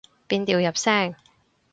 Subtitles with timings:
[0.27, 1.15] 變調入聲